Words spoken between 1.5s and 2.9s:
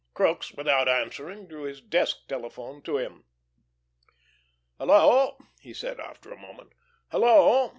his desk telephone